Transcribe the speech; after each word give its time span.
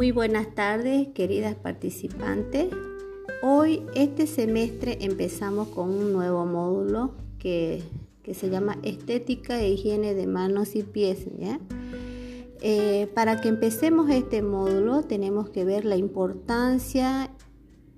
Muy 0.00 0.12
buenas 0.12 0.54
tardes, 0.54 1.08
queridas 1.08 1.54
participantes. 1.56 2.68
Hoy, 3.42 3.82
este 3.94 4.26
semestre, 4.26 4.96
empezamos 5.02 5.68
con 5.68 5.90
un 5.90 6.14
nuevo 6.14 6.46
módulo 6.46 7.12
que, 7.38 7.82
se 8.32 8.48
llama 8.48 8.78
Estética 8.82 9.60
e 9.60 9.68
Higiene 9.68 10.14
de 10.14 10.26
Manos 10.26 10.74
y 10.74 10.84
Pies. 10.84 11.26
Eh, 12.62 13.10
para 13.14 13.42
que 13.42 13.50
empecemos 13.50 14.08
este 14.08 14.40
módulo, 14.40 15.02
tenemos 15.02 15.50
que 15.50 15.66
ver 15.66 15.84
la 15.84 15.98
importancia 15.98 17.30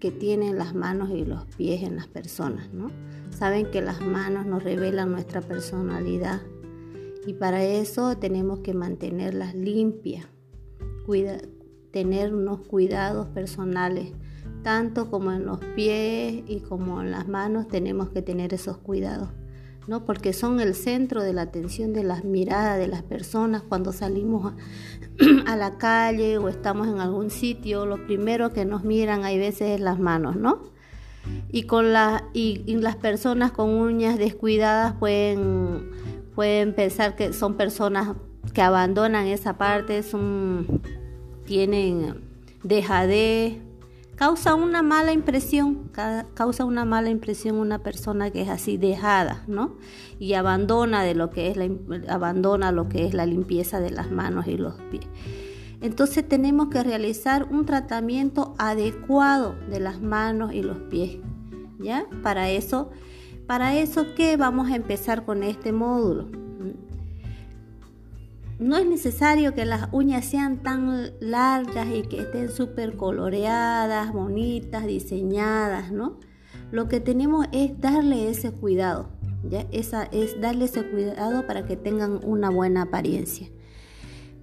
que 0.01 0.11
tienen 0.11 0.59
las 0.59 0.75
manos 0.75 1.11
y 1.11 1.25
los 1.25 1.47
pies 1.57 1.85
en 1.85 1.95
las 1.95 2.09
personas. 2.09 2.73
¿no? 2.73 2.91
Saben 3.31 3.71
que 3.71 3.81
las 3.81 4.01
manos 4.01 4.45
nos 4.45 4.65
revelan 4.65 5.13
nuestra 5.13 5.41
personalidad 5.41 6.43
y 7.29 7.35
para 7.35 7.63
eso 7.63 8.17
tenemos 8.17 8.59
que 8.59 8.75
mantenerlas 8.75 9.55
limpias, 9.55 10.27
cuida, 11.07 11.39
tener 11.93 12.35
unos 12.35 12.61
cuidados 12.61 13.29
personales, 13.29 14.13
tanto 14.63 15.11
como 15.11 15.33
en 15.33 15.47
los 15.47 15.59
pies 15.77 16.43
y 16.47 16.61
como 16.61 17.01
en 17.03 17.11
las 17.11 17.29
manos 17.29 17.69
tenemos 17.69 18.11
que 18.11 18.23
tener 18.23 18.55
esos 18.55 18.79
cuidados. 18.79 19.29
¿no? 19.89 20.05
porque 20.05 20.33
son 20.33 20.61
el 20.61 20.77
centro 20.77 21.25
de 21.25 21.33
la 21.33 21.43
atención 21.43 21.93
de 21.93 22.05
las 22.05 22.23
miradas 22.23 22.79
de 22.79 22.87
las 22.87 23.03
personas 23.03 23.63
cuando 23.63 23.93
salimos 23.93 24.55
a, 25.47 25.57
la 25.57 25.77
calle 25.77 26.39
o 26.39 26.49
estamos 26.49 26.87
en 26.87 27.01
algún 27.01 27.31
sitio, 27.31 27.85
lo 27.85 28.07
primero 28.07 28.53
que 28.53 28.65
nos 28.65 28.85
miran 28.85 29.25
hay 29.25 29.39
veces 29.39 29.71
es 29.71 29.81
las 29.81 29.99
manos, 29.99 30.37
¿no? 30.37 30.71
Y, 31.51 31.65
con 31.65 31.93
la, 31.93 32.29
y, 32.33 32.63
y 32.65 32.77
las 32.77 32.95
personas 32.95 33.51
con 33.51 33.71
uñas 33.71 34.19
descuidadas 34.19 34.93
pueden 34.95 35.91
pueden 36.35 36.75
pensar 36.75 37.17
que 37.17 37.33
son 37.33 37.57
personas 37.57 38.17
que 38.55 38.63
abandonan 38.63 39.27
esa 39.27 39.57
parte, 39.59 40.03
son, 40.03 40.83
tienen 41.45 42.21
dejadez, 42.63 43.59
causa 44.17 44.55
una 44.55 44.83
mala 44.83 45.13
impresión, 45.13 45.91
causa 46.35 46.65
una 46.65 46.85
mala 46.85 47.11
impresión 47.11 47.57
una 47.57 47.81
persona 47.81 48.31
que 48.31 48.43
es 48.43 48.49
así 48.49 48.77
dejada, 48.77 49.45
¿no? 49.47 49.77
Y 50.19 50.35
abandona 50.35 51.03
de 51.03 51.15
lo 51.15 51.31
que 51.31 51.51
es 51.51 51.57
la, 51.57 51.69
abandona 52.09 52.73
lo 52.73 52.89
que 52.89 53.07
es 53.07 53.15
la 53.15 53.27
limpieza 53.27 53.81
de 53.81 53.91
las 53.91 54.11
manos 54.11 54.47
y 54.47 54.57
los 54.57 54.75
pies. 54.91 55.07
Entonces 55.81 56.29
tenemos 56.29 56.69
que 56.69 56.85
realizar 56.85 57.49
un 57.51 57.67
tratamiento 57.67 58.55
adecuado 58.59 59.57
de 59.69 59.81
las 59.81 60.01
manos 60.01 60.53
y 60.53 60.63
los 60.63 60.79
pies, 60.79 61.19
¿ya? 61.81 62.07
Para 62.23 62.51
eso 62.51 62.91
para 63.47 63.77
eso, 63.77 64.15
¿qué 64.15 64.37
vamos 64.37 64.71
a 64.71 64.77
empezar 64.77 65.25
con 65.25 65.43
este 65.43 65.73
módulo? 65.73 66.42
No 68.63 68.77
es 68.77 68.87
necesario 68.87 69.55
que 69.55 69.65
las 69.65 69.89
uñas 69.91 70.25
sean 70.25 70.63
tan 70.63 71.11
largas 71.19 71.89
y 71.93 72.03
que 72.03 72.21
estén 72.21 72.49
súper 72.49 72.97
coloreadas, 72.97 74.13
bonitas, 74.13 74.87
diseñadas, 74.87 75.91
¿no? 75.91 76.21
Lo 76.71 76.87
que 76.87 77.01
tenemos 77.01 77.47
es 77.51 77.81
darle 77.81 78.31
ese 78.31 78.53
cuidado, 78.53 79.09
¿ya? 79.43 79.67
Esa 79.73 80.05
es 80.05 80.41
darle 80.41 80.67
ese 80.67 80.89
cuidado 80.89 81.45
para 81.45 81.67
que 81.67 81.77
tengan 81.77 82.21
una 82.25 82.51
buena 82.51 82.83
apariencia. 82.83 83.49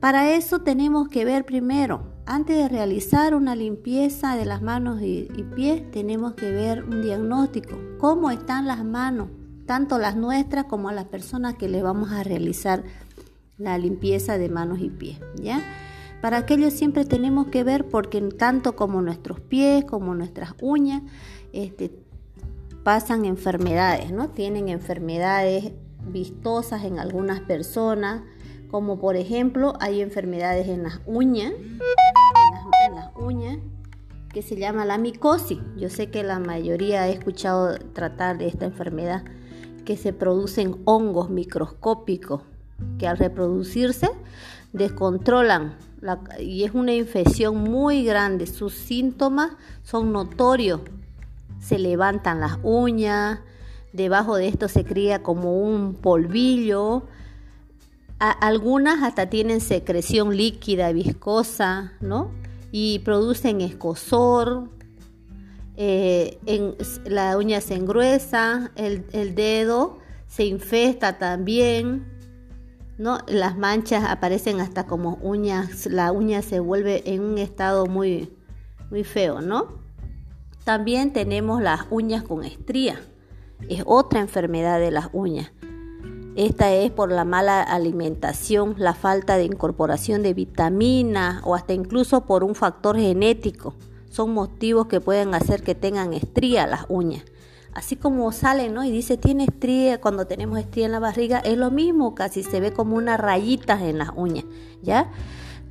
Para 0.02 0.34
eso 0.34 0.59
tenemos 0.59 1.08
que 1.08 1.23
ver 1.23 1.45
primero, 1.45 2.03
antes 2.25 2.58
de 2.58 2.67
realizar 2.67 3.34
una 3.34 3.56
limpieza 3.56 4.36
de 4.36 4.44
las 4.44 4.62
manos 4.62 5.02
y, 5.02 5.28
pies, 5.56 5.90
tenemos 5.92 6.34
que 6.34 6.52
ver 6.52 6.84
un 6.84 7.02
diagnóstico, 7.02 7.78
cómo 7.97 8.31
están 8.31 8.67
las 8.67 8.84
manos, 8.84 9.30
tanto 9.66 9.97
las 9.97 10.16
nuestras 10.16 10.66
como 10.66 10.92
las 10.92 11.06
personas 11.06 11.56
que 11.56 11.70
le 11.70 11.81
vamos 11.81 12.12
a 12.12 12.23
realizar 12.23 12.84
la 13.60 13.78
limpieza 13.78 14.38
de 14.38 14.50
manos 14.50 14.80
y 14.80 14.90
pies, 14.90 15.20
¿ya? 15.36 15.62
Para 16.22 16.38
aquello 16.38 16.72
siempre 16.72 17.06
tenemos 17.06 17.47
que 17.47 17.64
ver 17.64 17.88
porque 17.88 18.22
tanto 18.22 18.75
como 18.75 19.02
nuestros 19.02 19.40
pies 19.40 19.86
como 19.86 20.16
nuestras 20.16 20.53
uñas 20.62 21.03
este, 21.53 21.92
pasan 22.84 23.25
enfermedades, 23.25 24.12
¿no? 24.12 24.30
Tienen 24.30 24.69
enfermedades 24.69 25.74
vistosas 26.08 26.84
en 26.84 27.00
algunas 27.00 27.42
personas, 27.42 28.24
como 28.72 29.00
por 29.00 29.16
ejemplo 29.16 29.74
hay 29.80 30.02
enfermedades 30.02 30.68
en 30.68 30.84
las 30.84 31.02
uñas, 31.06 31.53
en 32.88 32.96
las, 32.96 33.16
uñas 33.16 33.59
que 34.34 34.42
se 34.42 34.56
llama 34.56 34.86
la 34.86 34.98
micosis. 34.98 35.59
Yo 35.75 35.90
sé 35.90 36.09
que 36.09 36.24
la 36.24 36.40
mayoría 36.40 37.03
ha 37.03 37.09
escuchado 37.09 37.78
tratar 37.94 38.38
de 38.38 38.48
esta 38.48 38.66
enfermedad, 38.66 39.24
que 39.86 39.98
se 39.98 40.14
producen 40.14 40.78
hongos 40.86 41.30
microscópicos 41.30 42.44
que 42.97 43.07
al 43.07 43.17
reproducirse 43.17 44.09
descontrolan 44.73 45.78
y 46.40 46.63
es 46.63 46.73
una 46.73 46.94
infección 46.94 47.57
muy 47.57 48.03
grande. 48.03 48.47
Sus 48.47 48.73
síntomas 48.73 49.51
son 49.84 50.12
notorios. 50.12 50.81
Se 51.59 51.78
levantan 51.78 52.39
las 52.39 52.57
uñas, 52.63 53.39
debajo 53.91 54.38
de 54.38 54.47
esto 54.47 54.68
se 54.68 54.85
cría 54.85 55.22
como 55.23 55.59
un 55.59 55.95
polvillo, 55.95 57.03
algunas 58.19 59.03
hasta 59.03 59.29
tienen 59.29 59.62
secreción 59.62 60.35
líquida, 60.35 60.91
viscosa, 60.91 61.94
¿no? 62.01 62.31
Y 62.72 63.00
producen 63.00 63.62
escosor, 63.62 64.69
eh, 65.78 66.38
la 67.06 67.38
uña 67.38 67.62
se 67.62 67.75
engruesa, 67.75 68.72
el, 68.75 69.06
el, 69.13 69.35
dedo 69.35 69.97
se 70.28 70.45
infesta 70.45 71.18
también, 71.18 72.06
¿no? 73.00 73.20
Las 73.28 73.58
manchas 73.58 74.04
aparecen 74.04 74.60
hasta 74.60 74.86
como 74.86 75.18
uñas, 75.22 75.88
la 75.88 76.12
uña 76.12 76.42
se 76.42 76.60
vuelve 76.60 77.02
en 77.06 77.22
un 77.22 77.38
estado 77.38 77.86
muy, 77.86 78.38
muy 78.92 79.06
feo, 79.06 79.42
¿no? 79.42 79.80
También 80.66 81.14
tenemos 81.14 81.62
las 81.62 81.86
uñas 81.90 82.24
con 82.24 82.44
estría, 82.44 83.00
es 83.70 83.84
otra 83.86 84.20
enfermedad 84.20 84.80
de 84.80 84.92
las 84.92 85.10
uñas. 85.14 85.52
Esta 86.36 86.74
es 86.74 86.92
por 86.92 87.12
la 87.12 87.24
mala 87.24 87.64
alimentación, 87.64 88.76
la 88.78 88.94
falta 88.94 89.38
de 89.38 89.46
incorporación 89.46 90.22
de 90.22 90.34
vitaminas 90.34 91.42
o 91.46 91.56
hasta 91.56 91.74
incluso 91.74 92.26
por 92.26 92.44
un 92.44 92.54
factor 92.54 92.98
genético. 92.98 93.76
Son 94.10 94.34
motivos 94.34 94.88
que 94.88 95.02
pueden 95.02 95.34
hacer 95.34 95.64
que 95.64 95.74
tengan 95.74 96.14
estría 96.14 96.68
las 96.68 96.86
uñas. 96.90 97.24
Así 97.74 97.96
como 97.96 98.31
sale, 98.31 98.69
¿no? 98.69 98.84
Y 98.84 98.91
dice, 98.91 99.18
tiene 99.18 99.46
estría, 99.46 100.02
cuando 100.02 100.25
tenemos 100.25 100.59
estría 100.59 100.85
en 100.85 100.91
la 100.91 101.00
barriga, 101.00 101.40
es 101.40 101.57
lo 101.57 101.72
mismo, 101.72 102.16
casi 102.16 102.44
se 102.44 102.59
ve 102.59 102.74
como 102.74 102.96
unas 102.96 103.19
rayitas 103.19 103.81
en 103.81 103.97
las 103.97 104.09
uñas, 104.16 104.46
¿ya? 104.81 105.12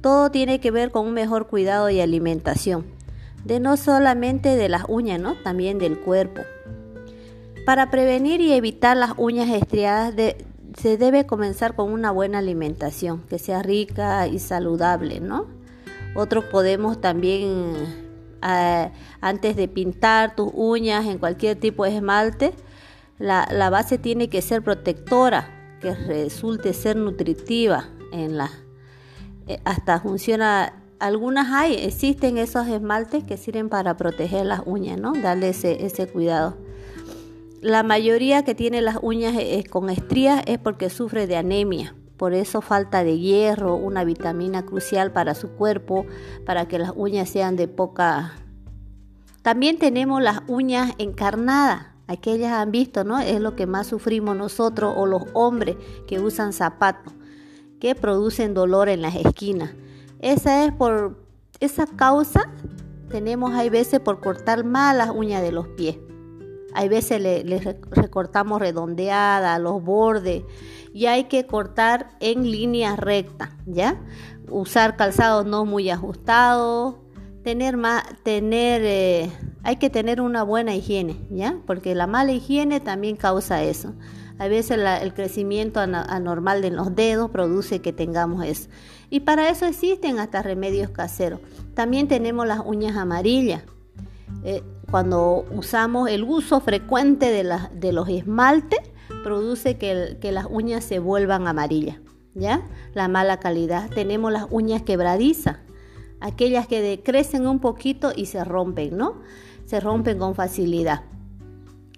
Todo 0.01 0.31
tiene 0.31 0.61
que 0.61 0.71
ver 0.71 0.91
con 0.91 1.07
un 1.07 1.15
mejor 1.15 1.49
cuidado 1.49 1.91
y 1.91 2.01
alimentación. 2.01 2.87
De 3.45 3.61
no 3.61 3.77
solamente 3.77 4.57
de 4.57 4.69
las 4.69 4.85
uñas, 4.89 5.21
¿no? 5.21 5.35
También 5.35 5.79
del 5.79 5.99
cuerpo. 5.99 6.43
Para 7.67 7.91
prevenir 7.91 8.41
y 8.41 8.53
evitar 8.53 8.97
las 8.97 9.13
uñas 9.17 9.49
estriadas 9.51 10.15
se 10.77 10.97
debe 10.97 11.27
comenzar 11.27 11.75
con 11.75 11.93
una 11.93 12.11
buena 12.13 12.39
alimentación, 12.39 13.23
que 13.29 13.39
sea 13.39 13.63
rica 13.63 14.27
y 14.29 14.39
saludable, 14.39 15.21
¿no? 15.21 15.47
Otros 16.15 16.45
podemos 16.45 17.01
también, 17.01 17.75
eh, 18.43 18.91
antes 19.21 19.57
de 19.57 19.69
pintar 19.69 20.37
tus 20.37 20.51
uñas 20.55 21.07
en 21.07 21.19
cualquier 21.19 21.59
tipo 21.59 21.85
de 21.85 21.97
esmalte, 21.97 22.53
la, 23.19 23.71
base 23.71 23.99
tiene 23.99 24.29
que 24.29 24.43
ser 24.43 24.63
protectora, 24.63 25.77
que 25.81 25.95
resulte 25.95 26.73
ser 26.73 26.97
nutritiva 26.97 27.89
en 28.13 28.37
la... 28.37 28.51
Eh, 29.47 29.61
hasta 29.65 30.01
funciona, 30.01 30.83
algunas 30.99 31.53
hay, 31.53 31.75
existen 31.75 32.39
esos 32.39 32.67
esmaltes 32.69 33.25
que 33.25 33.37
sirven 33.37 33.69
para 33.69 33.97
proteger 33.97 34.47
las 34.47 34.63
uñas, 34.67 34.99
¿no? 34.99 35.13
Darle 35.13 35.51
ese, 35.51 35.85
ese 35.85 36.07
cuidado. 36.07 36.57
La 37.61 37.83
mayoría 37.83 38.45
que 38.45 38.55
tiene 38.55 38.83
las 38.83 38.99
uñas 39.03 39.35
eh, 39.37 39.65
con 39.69 39.91
estrías 39.91 40.43
es 40.47 40.59
porque 40.59 40.91
sufre 40.91 41.27
de 41.27 41.37
anemia. 41.37 41.95
Por 42.19 42.35
eso 42.35 42.61
falta 42.61 43.03
de 43.03 43.19
hierro, 43.19 43.77
una 43.77 44.05
vitamina 44.05 44.67
crucial 44.67 45.13
para 45.13 45.35
su 45.35 45.53
cuerpo, 45.53 46.05
para 46.45 46.69
que 46.69 46.79
las 46.79 46.93
uñas 46.95 47.31
sean 47.31 47.57
de 47.57 47.69
poca... 47.69 48.35
También 49.41 49.79
tenemos 49.79 50.21
las 50.23 50.43
uñas 50.47 50.93
encarnadas. 50.99 51.87
Aquellas 52.07 52.53
han 52.53 52.71
visto, 52.71 53.05
¿no? 53.05 53.19
Es 53.19 53.41
lo 53.41 53.57
que 53.57 53.67
más 53.67 53.87
sufrimos 53.87 54.37
nosotros 54.37 54.93
o 54.97 55.07
los 55.07 55.23
hombres 55.33 55.77
que 56.07 56.21
usan 56.21 56.53
zapatos, 56.53 57.15
que 57.81 57.95
producen 57.95 58.53
dolor 58.53 58.91
en 58.91 59.01
las 59.01 59.15
esquinas. 59.15 59.71
Esa 60.21 60.65
es 60.65 60.73
por 60.73 61.17
esa 61.61 61.87
causa 61.87 62.51
tenemos 63.09 63.55
hay 63.55 63.71
veces 63.71 64.01
por 64.01 64.21
cortar 64.21 64.65
mal 64.65 64.99
las 64.99 65.11
uñas 65.11 65.43
de 65.43 65.53
los 65.53 65.67
pies. 65.69 65.97
Hay 66.75 66.89
veces 66.89 67.21
le, 67.21 67.43
recortamos 67.91 68.61
redondeada, 68.61 69.59
los 69.59 69.83
bordes 69.83 70.45
y 70.93 71.07
hay 71.07 71.25
que 71.25 71.47
cortar 71.47 72.11
en 72.21 72.51
línea 72.51 72.97
recta, 72.97 73.57
¿ya? 73.67 74.01
Usar 74.51 74.97
calzados 74.97 75.47
no 75.47 75.65
muy 75.65 75.91
ajustados, 75.91 76.97
tener 77.43 77.77
más, 77.77 78.03
tener, 78.23 78.83
eh, 78.85 79.31
hay 79.63 79.77
que 79.77 79.91
tener 79.91 80.21
una 80.21 80.43
buena 80.43 80.75
higiene, 80.75 81.17
¿ya? 81.31 81.59
Porque 81.67 81.95
la 81.95 82.07
mala 82.07 82.33
higiene 82.33 82.81
también 82.81 83.17
causa 83.17 83.63
eso. 83.63 83.95
A 84.39 84.47
veces 84.47 84.79
el 85.03 85.15
crecimiento 85.15 85.81
anormal 85.81 86.63
de 86.63 86.71
los 86.71 86.95
dedos 86.95 87.31
produce 87.31 87.81
que 87.81 87.93
tengamos 87.93 88.45
eso. 88.45 88.69
Y 89.11 89.21
para 89.21 89.49
eso 89.49 89.67
existen 89.67 90.21
hasta 90.21 90.43
remedios 90.43 90.91
caseros. 90.91 91.41
También 91.75 92.07
tenemos 92.07 92.47
las 92.47 92.61
uñas 92.65 92.97
amarillas. 92.97 93.63
Eh, 94.45 94.63
cuando 94.91 95.45
usamos 95.55 96.09
el 96.09 96.25
uso 96.25 96.61
frecuente 96.61 97.31
de, 97.31 97.93
los 97.93 98.09
esmaltes, 98.09 98.81
produce 99.23 99.77
que, 99.77 100.33
las 100.33 100.47
uñas 100.51 100.85
se 100.85 100.99
vuelvan 100.99 101.47
amarillas. 101.47 101.99
¿Ya? 102.35 102.63
La 102.95 103.09
mala 103.09 103.41
calidad. 103.41 103.91
Tenemos 103.91 104.33
las 104.33 104.47
uñas 104.51 104.83
quebradizas 104.83 105.57
aquellas 106.21 106.67
que 106.67 107.01
crecen 107.05 107.47
un 107.47 107.61
poquito 107.61 108.13
y 108.15 108.27
se 108.27 108.45
rompen, 108.45 108.97
¿no? 108.97 109.17
Se 109.67 109.81
rompen 109.81 110.19
con 110.19 110.35
facilidad. 110.35 111.03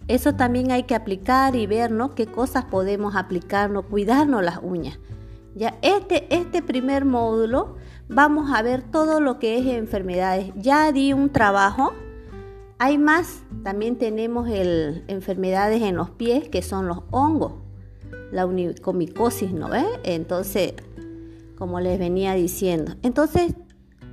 Eso 0.08 0.34
también 0.34 0.72
hay 0.72 0.84
que 0.84 0.94
aplicar 0.94 1.54
y 1.54 1.66
ver, 1.66 1.92
¿no? 1.92 2.14
Qué 2.14 2.26
cosas 2.26 2.64
podemos 2.64 3.14
aplicarnos, 3.14 3.87
cuidarnos 3.87 4.42
las 4.42 4.58
uñas. 4.62 4.98
Ya 5.54 5.78
este, 5.82 6.26
este 6.34 6.62
primer 6.62 7.04
módulo 7.04 7.76
vamos 8.08 8.50
a 8.52 8.62
ver 8.62 8.82
todo 8.82 9.20
lo 9.20 9.38
que 9.38 9.58
es 9.58 9.66
enfermedades. 9.66 10.52
Ya 10.56 10.90
di 10.92 11.12
un 11.12 11.31
trabajo. 11.31 11.92
Hay 12.82 12.97
más. 12.97 13.43
También 13.62 13.99
tenemos 13.99 14.49
enfermedades 14.49 15.82
en 15.82 15.97
los 15.97 16.09
pies 16.09 16.49
que 16.49 16.62
son 16.62 16.88
los 16.88 17.03
hongos, 17.11 17.53
la 18.32 18.47
unicomicosis, 18.47 19.53
¿no 19.53 19.69
ves? 19.69 19.85
Entonces, 20.03 20.73
como 21.59 21.79
les 21.81 21.99
venía 21.99 22.32
diciendo. 22.32 22.94
Entonces, 23.03 23.55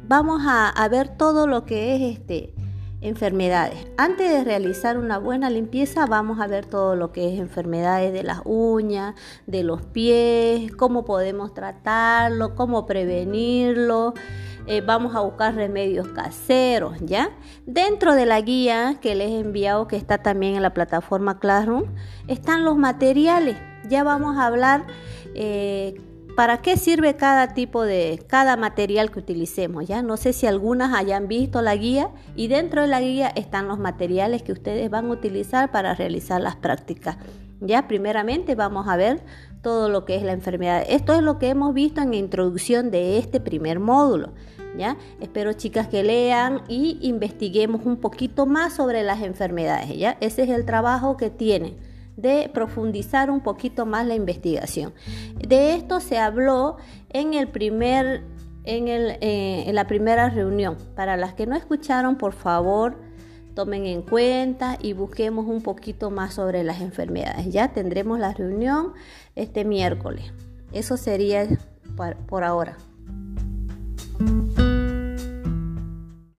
vamos 0.05 0.41
a, 0.45 0.85
ver 0.89 1.17
todo 1.17 1.47
lo 1.47 1.63
que 1.63 1.95
es 1.95 2.17
este, 2.17 2.53
enfermedades. 3.01 3.87
Antes 3.97 4.31
de 4.31 4.43
realizar 4.43 4.97
una 4.97 5.17
buena 5.17 5.49
limpieza 5.49 6.05
vamos 6.05 6.39
a 6.39 6.47
ver 6.47 6.65
todo 6.65 6.95
lo 6.95 7.11
que 7.11 7.33
es 7.33 7.39
enfermedades 7.39 8.11
de 8.11 8.23
las 8.23 8.41
uñas, 8.45 9.15
de 9.45 9.63
los 9.63 9.81
pies, 9.83 10.71
cómo 10.75 11.05
podemos 11.05 11.53
tratarlo, 11.53 12.55
cómo 12.55 12.85
prevenirlo. 12.85 14.13
Eh, 14.65 14.81
vamos 14.81 15.15
a 15.15 15.21
buscar 15.21 15.55
remedios 15.55 16.09
caseros, 16.09 16.97
¿ya? 16.99 17.29
Dentro 17.65 18.15
de 18.15 18.25
la 18.25 18.41
guía 18.41 18.97
que 19.01 19.15
les 19.15 19.29
he 19.29 19.39
enviado, 19.39 19.87
que 19.87 19.95
está 19.95 20.17
también 20.17 20.55
en 20.55 20.61
la 20.61 20.73
plataforma 20.73 21.39
Classroom, 21.39 21.85
están 22.27 22.65
los 22.65 22.77
materiales. 22.77 23.55
Ya 23.87 24.03
vamos 24.03 24.37
a 24.37 24.45
hablar 24.45 24.85
eh, 25.35 26.01
¿Para 26.37 26.61
qué 26.61 26.77
sirve 26.77 27.15
cada 27.15 27.55
tipo 27.55 27.81
de, 27.81 28.23
cada 28.27 28.57
material 28.57 29.09
que 29.09 29.17
utilicemos? 29.17 29.87
Ya 29.87 30.03
no 30.03 30.17
sé 30.17 30.33
si 30.33 30.45
algunas 30.45 30.93
hayan 30.93 31.27
visto 31.27 31.63
la 31.63 31.75
guía 31.75 32.11
y 32.35 32.47
dentro 32.47 32.83
de 32.83 32.87
la 32.87 33.01
guía 33.01 33.29
están 33.29 33.67
los 33.67 33.79
materiales 33.79 34.43
que 34.43 34.51
ustedes 34.51 34.87
van 34.91 35.07
a 35.07 35.13
utilizar 35.13 35.71
para 35.71 35.95
realizar 35.95 36.39
las 36.39 36.55
prácticas. 36.55 37.17
Ya 37.59 37.87
primeramente 37.87 38.53
vamos 38.53 38.87
a 38.87 38.97
ver 38.97 39.23
todo 39.63 39.89
lo 39.89 40.05
que 40.05 40.15
es 40.15 40.21
la 40.21 40.33
enfermedad. 40.33 40.83
Esto 40.87 41.15
es 41.15 41.23
lo 41.23 41.39
que 41.39 41.49
hemos 41.49 41.73
visto 41.73 42.01
en 42.01 42.13
introducción 42.13 42.91
de 42.91 43.17
este 43.17 43.39
primer 43.39 43.79
módulo. 43.79 44.33
¿Ya? 44.77 44.95
Espero 45.19 45.53
chicas 45.53 45.87
que 45.87 46.03
lean 46.03 46.61
y 46.67 46.99
investiguemos 47.01 47.83
un 47.83 47.97
poquito 47.97 48.45
más 48.45 48.75
sobre 48.75 49.01
las 49.01 49.23
enfermedades, 49.23 49.97
¿ya? 49.97 50.17
Ese 50.21 50.43
es 50.43 50.49
el 50.49 50.65
trabajo 50.65 51.17
que 51.17 51.31
tienen 51.31 51.77
de 52.17 52.49
profundizar 52.53 53.31
un 53.31 53.41
poquito 53.41 53.85
más 53.85 54.05
la 54.05 54.15
investigación. 54.15 54.93
De 55.37 55.75
esto 55.75 56.01
se 56.01 56.17
habló 56.17 56.77
en 57.09 57.33
el 57.33 57.47
primer 57.47 58.23
en, 58.65 58.89
el, 58.89 59.11
eh, 59.21 59.63
en 59.67 59.75
la 59.75 59.87
primera 59.87 60.29
reunión. 60.29 60.77
Para 60.95 61.15
las 61.15 61.33
que 61.33 61.47
no 61.47 61.55
escucharon, 61.55 62.17
por 62.17 62.33
favor, 62.33 62.97
tomen 63.55 63.85
en 63.85 64.01
cuenta 64.01 64.77
y 64.81 64.91
busquemos 64.93 65.47
un 65.47 65.61
poquito 65.61 66.11
más 66.11 66.33
sobre 66.33 66.63
las 66.63 66.81
enfermedades. 66.81 67.47
Ya 67.51 67.69
tendremos 67.69 68.19
la 68.19 68.33
reunión 68.33 68.93
este 69.35 69.63
miércoles. 69.63 70.33
Eso 70.73 70.97
sería 70.97 71.47
por 72.27 72.43
ahora. 72.43 72.77